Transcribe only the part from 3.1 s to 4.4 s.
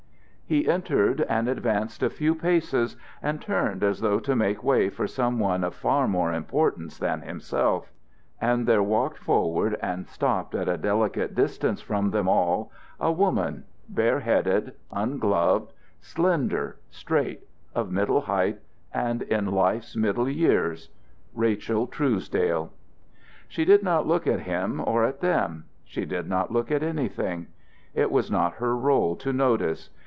and turned as though to